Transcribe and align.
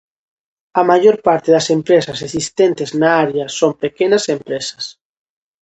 A 0.79 0.81
maior 0.89 1.17
parte 1.27 1.49
das 1.55 1.67
empresas 1.77 2.19
existentes 2.27 2.89
na 3.01 3.09
área 3.27 3.45
son 3.59 3.71
pequenas 3.83 4.23
empresas. 4.35 4.83